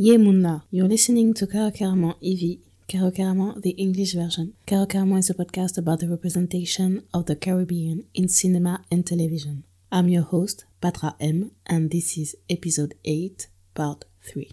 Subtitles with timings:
[0.00, 2.58] Yemuna, you're listening to Karo Karamo Evie,
[2.88, 4.54] Karo Karamo, the English version.
[4.66, 9.62] Karo Karamo is a podcast about the representation of the Caribbean in cinema and television.
[9.92, 14.50] I'm your host, Patra M, and this is episode 8, part 3.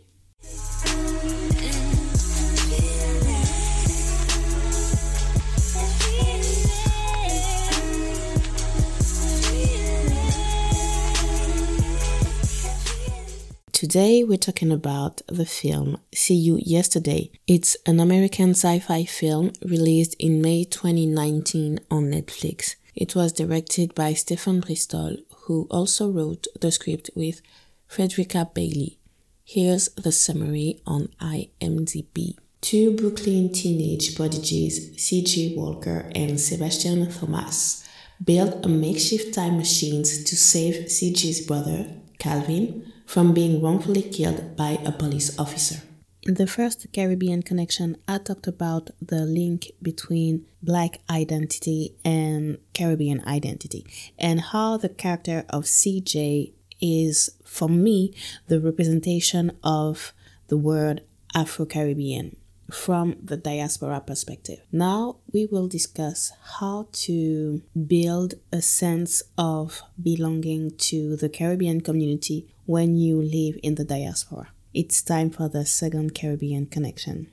[13.77, 17.29] Today we're talking about the film See You Yesterday.
[17.45, 22.75] It's an American sci-fi film released in May 2019 on Netflix.
[22.95, 27.43] It was directed by Stefon Bristol, who also wrote the script with
[27.87, 28.97] Fredrica Bailey.
[29.45, 32.35] Here's the summary on IMDb.
[32.61, 35.53] Two Brooklyn teenage prodigies, C.J.
[35.55, 37.87] Walker and Sebastian Thomas,
[38.25, 41.85] build a makeshift time machines to save C.J.'s brother,
[42.17, 45.81] Calvin, from being wrongfully killed by a police officer.
[46.23, 53.23] In the first Caribbean connection, I talked about the link between Black identity and Caribbean
[53.25, 53.87] identity
[54.19, 58.13] and how the character of CJ is, for me,
[58.47, 60.13] the representation of
[60.49, 61.01] the word
[61.33, 62.35] Afro Caribbean
[62.69, 64.59] from the diaspora perspective.
[64.69, 72.47] Now we will discuss how to build a sense of belonging to the Caribbean community
[72.67, 74.49] when you live in the diaspora.
[74.73, 77.31] It's time for the second Caribbean connection.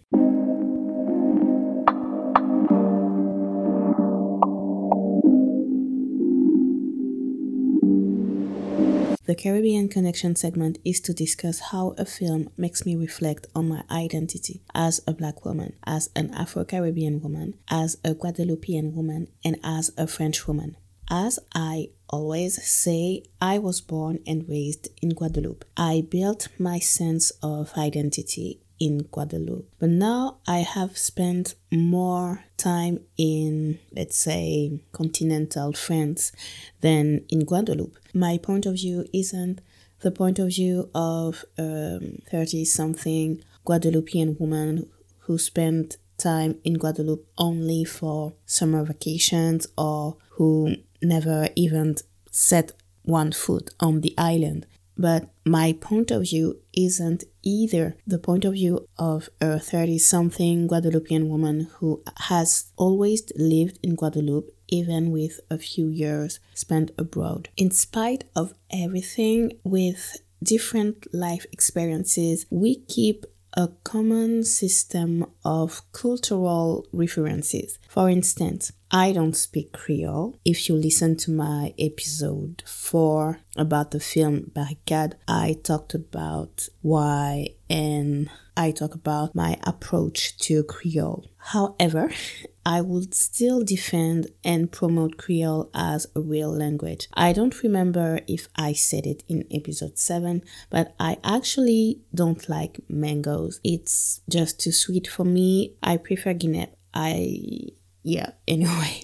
[9.26, 13.82] The Caribbean Connection segment is to discuss how a film makes me reflect on my
[13.90, 19.58] identity as a black woman, as an Afro Caribbean woman, as a Guadeloupean woman, and
[19.64, 20.76] as a French woman.
[21.10, 25.64] As I always say, I was born and raised in Guadeloupe.
[25.76, 29.68] I built my sense of identity in Guadeloupe.
[29.78, 36.32] But now I have spent more time in, let's say, continental France
[36.80, 37.96] than in Guadeloupe.
[38.12, 39.60] My point of view isn't
[40.00, 44.88] the point of view of um, a 30 something Guadeloupean woman
[45.20, 51.96] who spent time in Guadeloupe only for summer vacations or who never even
[52.30, 52.72] set
[53.02, 54.66] one foot on the island.
[54.96, 60.66] But my point of view isn't either the point of view of a 30 something
[60.66, 67.48] Guadeloupean woman who has always lived in Guadeloupe, even with a few years spent abroad.
[67.56, 73.26] In spite of everything, with different life experiences, we keep
[73.56, 77.78] a common system of cultural references.
[77.88, 80.38] For instance, I don't speak Creole.
[80.44, 87.54] If you listen to my episode 4 about the film Barricade, I talked about why
[87.70, 91.30] and I talk about my approach to Creole.
[91.38, 92.10] However,
[92.66, 97.08] I would still defend and promote Creole as a real language.
[97.14, 102.80] I don't remember if I said it in episode 7, but I actually don't like
[102.88, 103.60] mangoes.
[103.62, 105.74] It's just too sweet for me.
[105.82, 106.68] I prefer Guinea.
[106.94, 107.68] I,
[108.02, 109.02] yeah, anyway.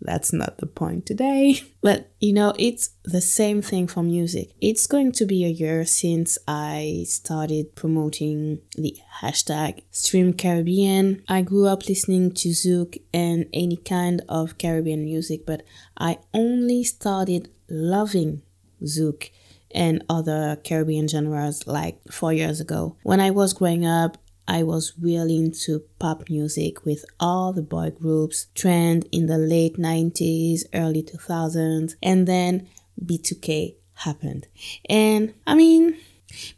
[0.00, 1.60] That's not the point today.
[1.82, 4.52] But you know, it's the same thing for music.
[4.60, 11.24] It's going to be a year since I started promoting the hashtag Stream Caribbean.
[11.26, 15.64] I grew up listening to Zouk and any kind of Caribbean music, but
[15.98, 18.42] I only started loving
[18.84, 19.30] Zouk
[19.74, 22.96] and other Caribbean genres like four years ago.
[23.02, 27.90] When I was growing up, I was really into pop music with all the boy
[27.90, 32.68] groups trend in the late 90s, early 2000s, and then
[33.04, 34.48] B2K happened.
[34.88, 35.96] And I mean,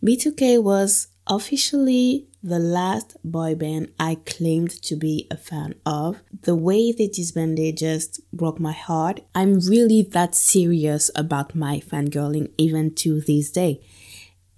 [0.03, 6.21] B2K was officially the last boy band I claimed to be a fan of.
[6.43, 9.21] The way they disbanded just broke my heart.
[9.34, 13.81] I'm really that serious about my fangirling even to this day.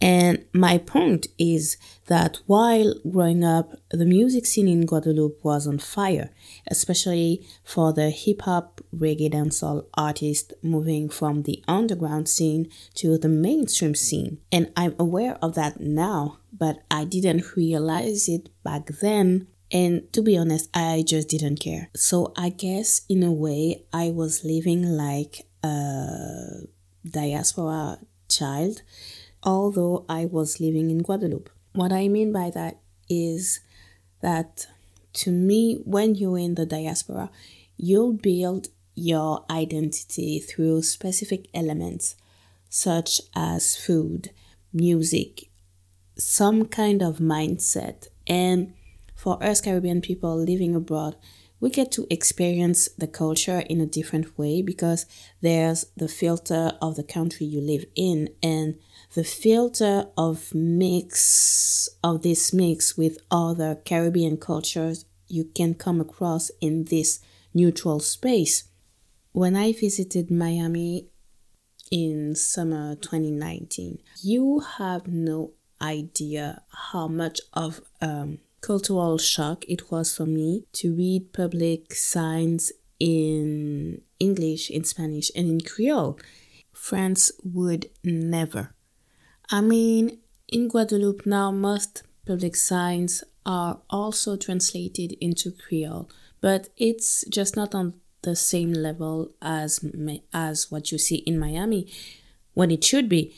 [0.01, 5.78] And my point is that while growing up, the music scene in Guadeloupe was on
[5.78, 6.31] fire,
[6.66, 13.28] especially for the hip hop, reggae, dancehall artists moving from the underground scene to the
[13.28, 14.39] mainstream scene.
[14.53, 19.49] And I'm aware of that now, but I didn't realize it back then.
[19.72, 21.89] And to be honest, I just didn't care.
[21.97, 26.66] So I guess in a way, I was living like a
[27.04, 28.83] diaspora child
[29.47, 31.48] although I was living in Guadeloupe.
[31.72, 33.60] What I mean by that is
[34.21, 34.66] that
[35.15, 37.31] to me, when you're in the diaspora,
[37.78, 42.16] you'll build your identity through specific elements
[42.69, 44.31] such as food,
[44.72, 45.49] music,
[46.19, 48.09] some kind of mindset.
[48.27, 48.75] And
[49.15, 51.16] for us Caribbean people living abroad,
[51.60, 55.07] we get to experience the culture in a different way because
[55.41, 58.78] there's the filter of the country you live in and
[59.16, 66.51] the filter of mix of this mix with other Caribbean cultures you can come across
[66.60, 67.21] in this
[67.54, 68.65] neutral space.
[69.33, 71.09] When I visited Miami
[71.91, 80.15] in summer 2019, you have no idea how much of um, cultural shock it was
[80.15, 82.71] for me to read public signs
[83.01, 86.18] in English, in Spanish, and in Creole.
[86.74, 88.76] France would never.
[89.51, 96.10] I mean, in Guadeloupe now, most public signs are also translated into Creole,
[96.41, 99.84] but it's just not on the same level as
[100.33, 101.87] as what you see in Miami
[102.54, 103.37] when it should be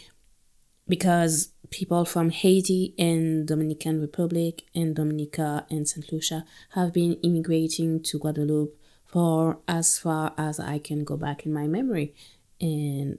[0.88, 6.11] because people from Haiti and Dominican Republic and Dominica and St.
[6.11, 11.52] Lucia have been immigrating to Guadeloupe for as far as I can go back in
[11.52, 12.14] my memory.
[12.61, 13.19] And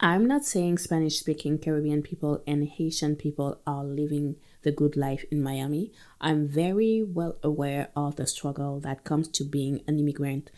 [0.00, 5.24] I'm not saying Spanish speaking Caribbean people and Haitian people are living the good life
[5.32, 5.92] in Miami.
[6.20, 10.52] I'm very well aware of the struggle that comes to being an immigrant,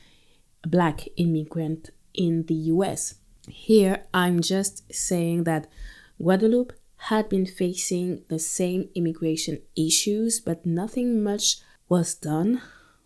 [0.62, 3.14] a black immigrant in the US.
[3.48, 5.68] Here, I'm just saying that
[6.20, 6.74] Guadeloupe
[7.08, 12.60] had been facing the same immigration issues, but nothing much was done,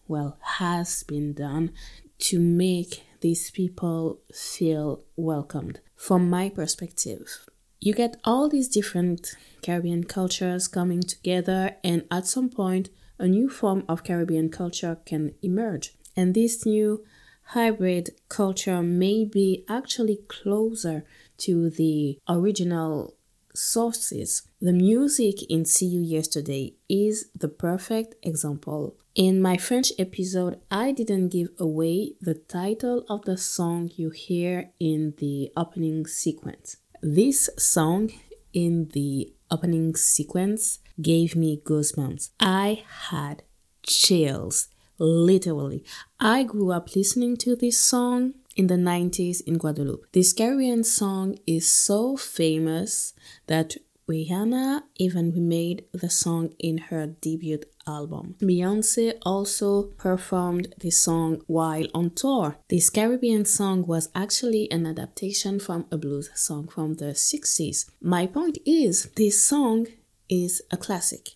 [0.09, 1.71] well, has been done,
[2.19, 5.79] to make these people feel welcomed.
[5.97, 7.47] From my perspective,
[7.81, 13.49] you get all these different Caribbean cultures coming together, and at some point, a new
[13.49, 15.95] form of Caribbean culture can emerge.
[16.17, 17.05] And this new
[17.49, 21.05] hybrid culture may be actually closer
[21.39, 23.15] to the original
[23.55, 24.43] sources.
[24.61, 28.97] The music in See You Yesterday is the perfect example.
[29.15, 34.71] In my French episode, I didn't give away the title of the song you hear
[34.81, 36.79] in the opening sequence.
[37.01, 38.11] This song
[38.53, 42.31] in the opening sequence gave me goosebumps.
[42.41, 43.43] I had
[43.87, 44.69] chills,
[44.99, 45.85] literally.
[46.19, 50.07] I grew up listening to this song in the 90s in Guadeloupe.
[50.13, 53.13] This Caribbean song is so famous
[53.47, 53.77] that
[54.09, 58.37] Rihanna even remade the song in her debut album.
[58.41, 62.59] Beyonce also performed the song while on tour.
[62.69, 67.91] This Caribbean song was actually an adaptation from a blues song from the 60s.
[68.03, 69.87] My point is, this song
[70.29, 71.31] is a classic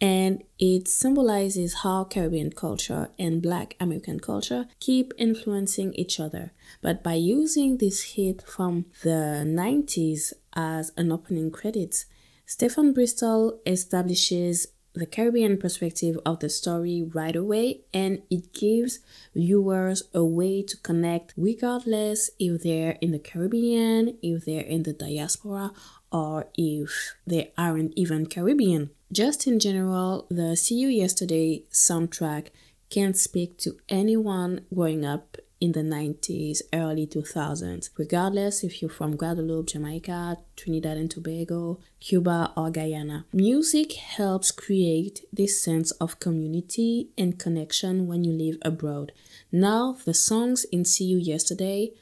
[0.00, 6.52] and it symbolizes how Caribbean culture and Black American culture keep influencing each other.
[6.80, 12.06] But by using this hit from the 90s as an opening credits,
[12.46, 19.00] Stefon Bristol establishes the Caribbean perspective of the story right away and it gives
[19.34, 24.92] viewers a way to connect regardless if they're in the Caribbean, if they're in the
[24.92, 25.72] diaspora,
[26.10, 28.90] or if they aren't even Caribbean.
[29.10, 32.48] Just in general, the See You Yesterday soundtrack
[32.90, 39.16] can speak to anyone growing up in the 90s, early 2000s, regardless if you're from
[39.16, 43.24] Guadeloupe, Jamaica, Trinidad and Tobago, Cuba, or Guyana.
[43.32, 49.12] Music helps create this sense of community and connection when you live abroad.
[49.50, 51.92] Now, the songs in See You Yesterday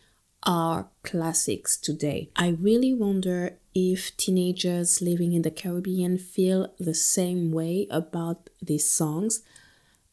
[0.42, 2.31] are classics today.
[2.37, 8.90] I really wonder if teenagers living in the Caribbean feel the same way about these
[8.90, 9.42] songs.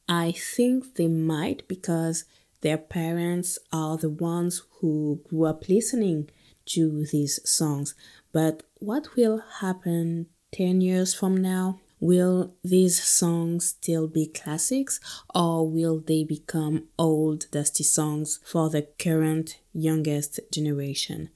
[0.10, 2.26] I think they might because
[2.60, 6.30] their parents are the ones who grew up listening
[6.66, 7.96] to these songs.
[8.34, 11.80] But what will happen 10 years from now?
[12.02, 15.00] Will these songs still be classics
[15.34, 21.30] or will they become old, dusty songs for the current youngest generation?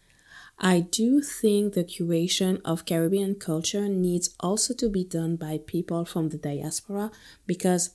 [0.60, 6.04] I do think the curation of Caribbean culture needs also to be done by people
[6.04, 7.12] from the diaspora
[7.46, 7.92] because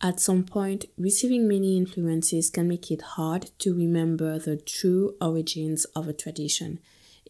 [0.00, 5.86] at some point, receiving many influences can make it hard to remember the true origins
[5.96, 6.80] of a tradition.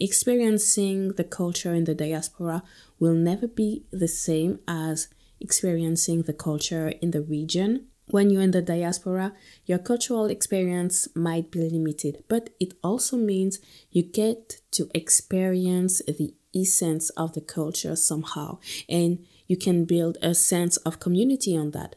[0.01, 2.65] Experiencing the culture in the diaspora
[2.99, 5.09] will never be the same as
[5.41, 7.87] experiencing the culture in the region.
[8.09, 9.33] When you're in the diaspora,
[9.65, 13.59] your cultural experience might be limited, but it also means
[13.91, 18.59] you get to experience the essence of the culture somehow,
[18.89, 21.97] and you can build a sense of community on that.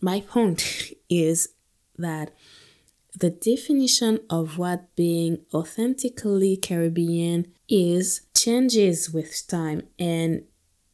[0.00, 1.48] My point is
[1.98, 2.30] that
[3.18, 10.44] the definition of what being authentically Caribbean is changes with time and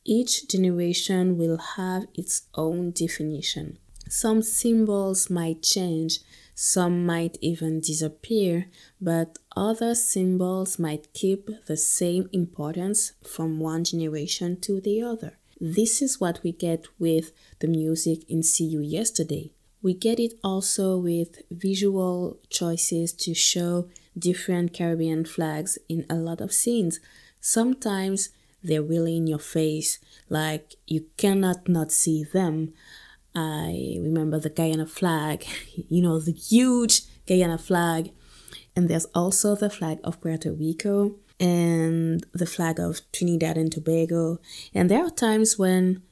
[0.05, 3.79] each generation will have its own definition.
[4.17, 6.21] Some symbols might change,
[6.55, 8.67] some might even disappear,
[9.01, 15.33] but other symbols might keep the same importance from one generation to the other.
[15.61, 19.51] This is what we get with the music in See You Yesterday.
[19.83, 26.41] We get it also with visual choices to show different Caribbean flags in a lot
[26.41, 27.01] of scenes.
[27.41, 28.29] Sometimes
[28.63, 32.75] they're really in your face, like you cannot not see them.
[33.35, 35.45] I remember the Guyana flag,
[35.89, 38.13] you know, the huge Guyana flag.
[38.77, 44.39] And there's also the flag of Puerto Rico and the flag of Trinidad and Tobago.
[44.73, 46.03] And there are times when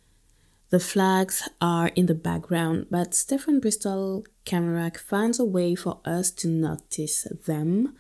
[0.71, 6.31] the flags are in the background, but Stefon Bristol Camerac finds a way for us
[6.31, 7.95] to notice them.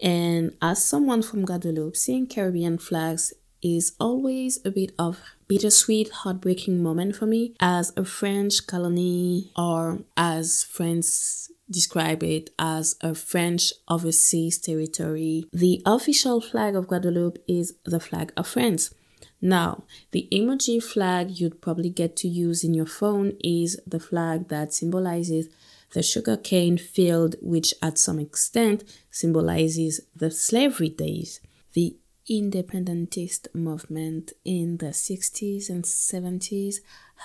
[0.00, 5.18] And as someone from Guadeloupe, seeing Caribbean flags is always a bit of
[5.50, 12.94] bittersweet, heartbreaking moment for me as a French colony or as France describe it as
[13.00, 15.44] a French overseas territory.
[15.52, 18.94] The official flag of Guadeloupe is the flag of France.
[19.42, 24.48] Now, the emoji flag you'd probably get to use in your phone is the flag
[24.50, 25.48] that symbolizes
[25.94, 31.40] the sugarcane field, which at some extent symbolizes the slavery days.
[31.72, 31.96] The
[32.30, 36.76] independentist movement in the 60s and 70s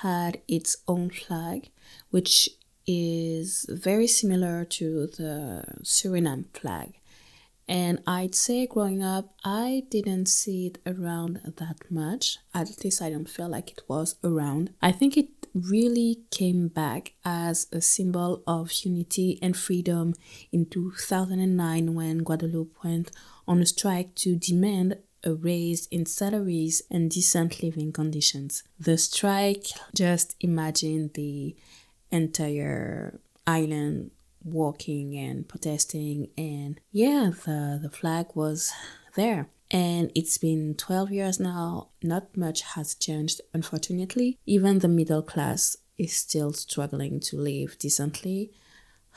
[0.01, 1.69] had its own flag,
[2.09, 2.49] which
[2.87, 6.95] is very similar to the Suriname flag.
[7.67, 12.37] And I'd say growing up, I didn't see it around that much.
[12.53, 14.73] At least I don't feel like it was around.
[14.81, 20.13] I think it really came back as a symbol of unity and freedom
[20.51, 23.11] in 2009 when Guadeloupe went
[23.47, 28.63] on a strike to demand a raise in salaries and decent living conditions.
[28.79, 31.55] The strike, just imagine the
[32.11, 34.11] entire island
[34.43, 38.71] walking and protesting and yeah the, the flag was
[39.15, 41.89] there and it's been 12 years now.
[42.03, 44.37] Not much has changed unfortunately.
[44.45, 48.51] Even the middle class is still struggling to live decently.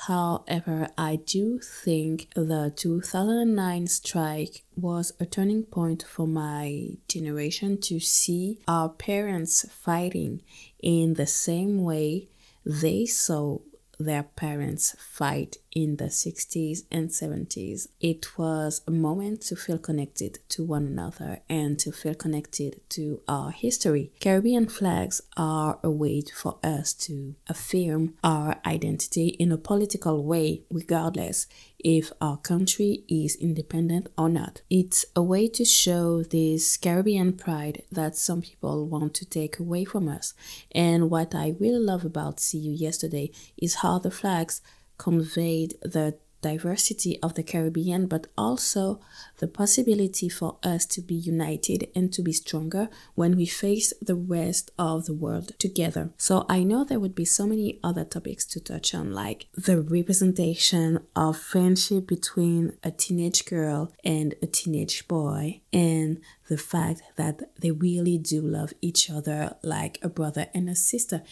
[0.07, 7.99] However, I do think the 2009 strike was a turning point for my generation to
[7.99, 10.43] see our parents fighting
[10.81, 12.29] in the same way
[12.65, 13.59] they saw
[13.99, 17.89] their parents fight in the 60s and 70s.
[18.01, 23.21] It was a moment to feel connected to one another and to feel connected to
[23.29, 24.13] our history.
[24.21, 30.63] Caribbean flags are a way for us to affirm our identity in a political way,
[30.71, 31.47] regardless
[31.79, 34.63] if our country is independent or not.
[34.69, 39.85] It's a way to show this Caribbean pride that some people want to take away
[39.85, 40.35] from us.
[40.73, 44.61] And what I really love about See You Yesterday is how the flags
[44.99, 49.01] conveyed the diversity of the Caribbean, but also
[49.39, 54.15] the possibility for us to be united and to be stronger when we face the
[54.15, 56.11] rest of the world together.
[56.17, 59.81] So I know there would be so many other topics to touch on, like the
[59.81, 67.51] representation of friendship between a teenage girl and a teenage boy, and the fact that
[67.61, 71.23] they really do love each other like a brother and a sister.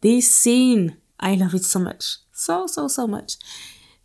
[0.00, 2.18] This scene, I love it so much.
[2.32, 3.36] So, so, so much.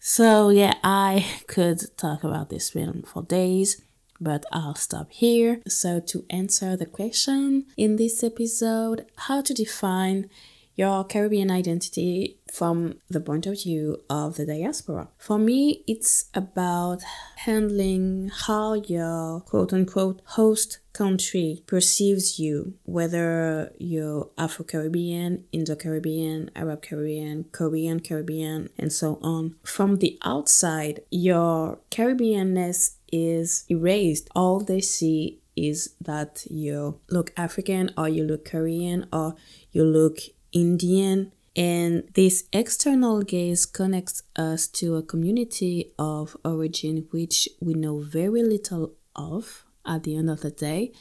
[0.04, 3.84] So, yeah, I could talk about this film for days,
[4.20, 5.62] but I'll stop here.
[5.68, 10.28] So, to answer the question in this episode, how to define
[10.76, 15.10] your Caribbean identity from the point of view of the diaspora.
[15.18, 17.02] For me, it's about
[17.38, 26.52] handling how your quote unquote host country perceives you, whether you're Afro Caribbean, Indo Caribbean,
[26.56, 29.56] Arab Caribbean, Korean Caribbean, and so on.
[29.64, 34.30] From the outside, your Caribbeanness is erased.
[34.36, 39.36] All they see is that you look African or you look Korean or
[39.72, 40.20] you look
[40.52, 41.32] Indian.
[41.56, 48.42] And this external gaze connects us to a community of origin which we know very
[48.42, 50.94] little of at the end of the day.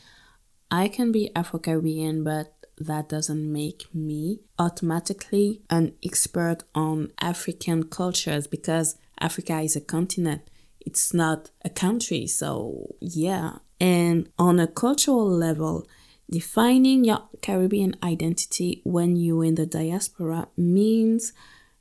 [0.71, 7.85] I can be Afro Caribbean, but that doesn't make me automatically an expert on African
[7.85, 10.43] cultures because Africa is a continent.
[10.81, 12.27] It's not a country.
[12.27, 13.59] So, yeah.
[13.79, 15.87] And on a cultural level,
[16.31, 21.33] Defining your Caribbean identity when you're in the diaspora means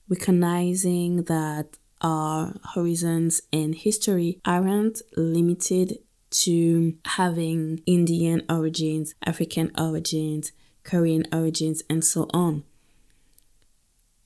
[0.07, 5.99] recognizing that our horizons and history aren't limited
[6.31, 10.51] to having Indian origins, African origins,
[10.83, 12.63] Korean origins, and so on.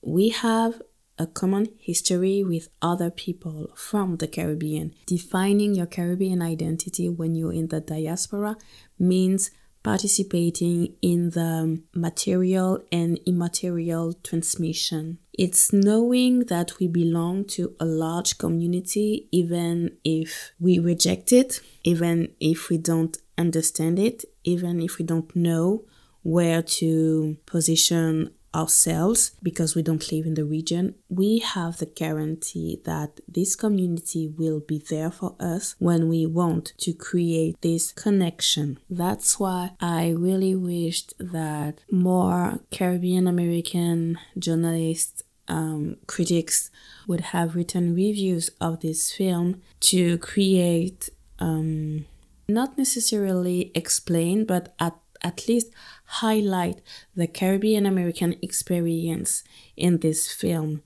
[0.00, 0.80] We have
[1.18, 4.94] a common history with other people from the Caribbean.
[5.06, 8.56] Defining your Caribbean identity when you're in the diaspora
[8.98, 9.50] means
[9.84, 15.18] participating in the material and immaterial transmission.
[15.32, 22.32] It's knowing that we belong to a large community, even if we reject it, even
[22.40, 25.84] if we don't understand it, even if we don't know
[26.22, 32.80] where to position ourselves because we don't live in the region, we have the guarantee
[32.84, 38.78] that this community will be there for us when we want to create this connection.
[38.88, 46.70] That's why I really wished that more Caribbean American journalists um, critics
[47.06, 52.06] would have written reviews of this film to create um,
[52.48, 55.72] not necessarily explain but at at least
[56.04, 56.80] highlight
[57.16, 59.42] the Caribbean American experience
[59.76, 60.82] in this film.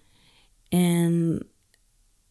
[0.73, 1.45] And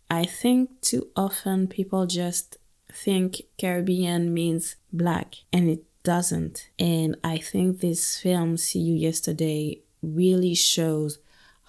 [0.09, 2.57] I think too often people just
[2.91, 6.69] think Caribbean means black, and it doesn't.
[6.79, 11.19] And I think this film, See You Yesterday, really shows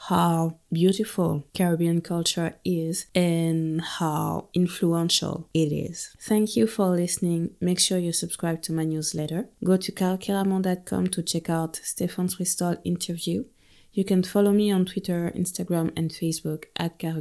[0.07, 6.15] how beautiful Caribbean culture is and how influential it is.
[6.21, 7.51] Thank you for listening.
[7.61, 9.49] Make sure you subscribe to my newsletter.
[9.65, 13.45] Go to carokeramon.com to check out Stefon Bristol interview.
[13.99, 17.21] You can follow me on Twitter, Instagram, and Facebook at Caro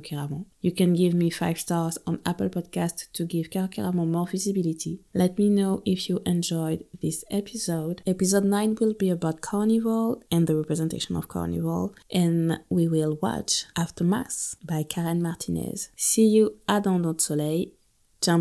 [0.61, 4.99] You can give me 5 stars on Apple Podcast to give Caro more visibility.
[5.15, 8.03] Let me know if you enjoyed this episode.
[8.05, 13.65] Episode 9 will be about Carnival and the representation of Carnival, and we will watch
[13.75, 15.89] After Mass by Karen Martinez.
[15.95, 17.73] See you à Dans notre soleil.
[18.21, 18.39] Tiens,